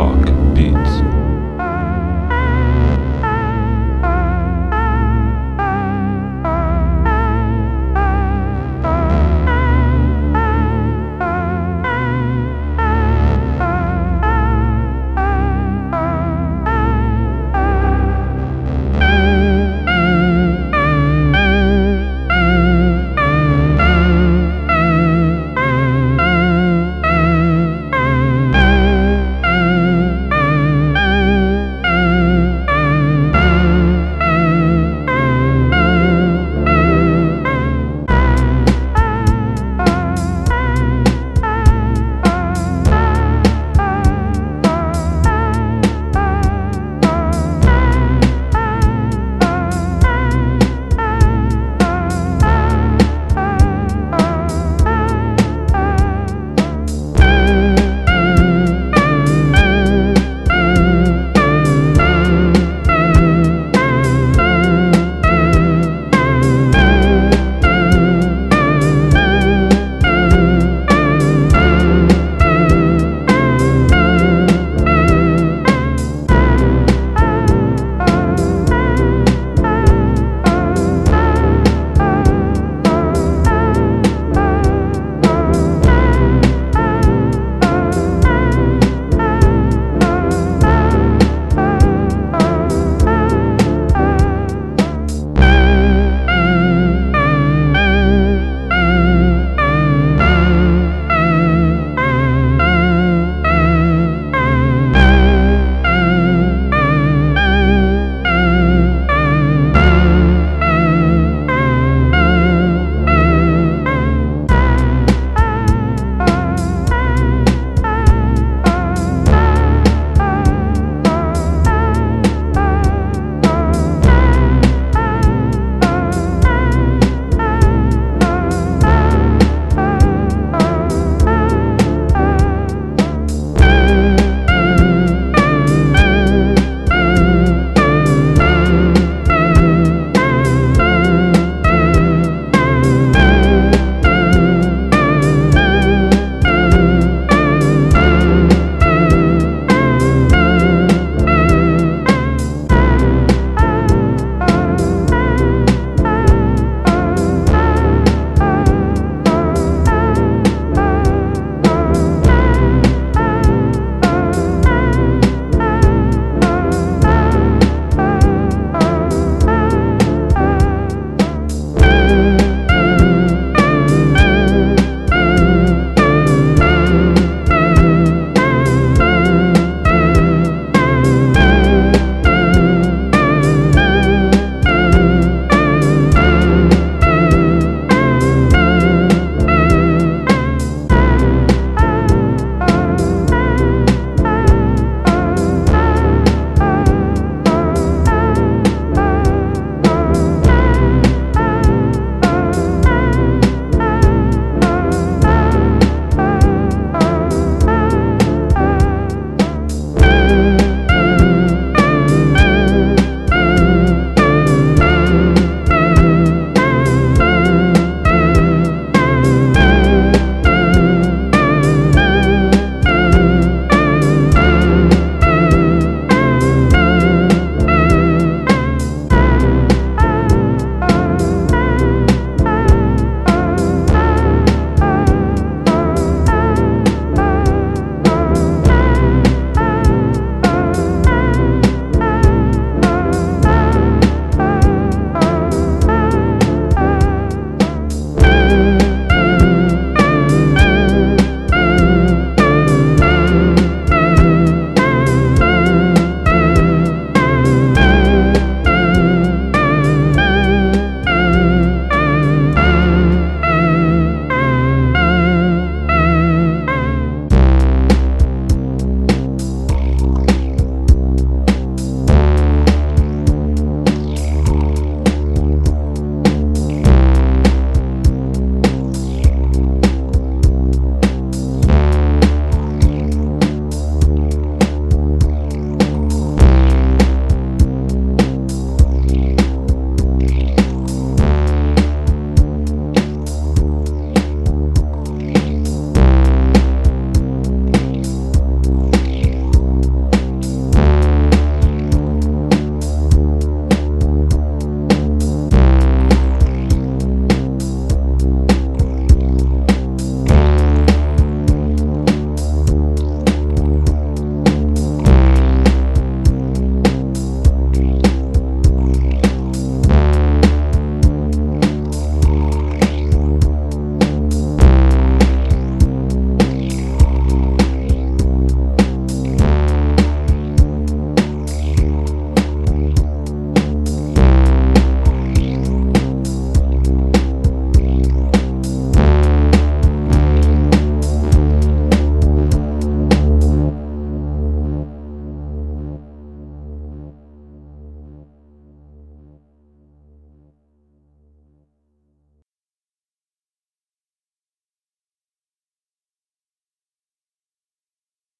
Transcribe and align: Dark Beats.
Dark 0.00 0.32
Beats. 0.54 1.09